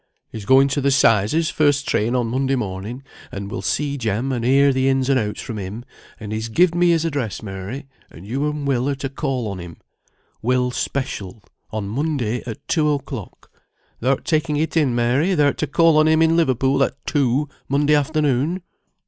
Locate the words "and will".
3.31-3.61, 8.49-8.89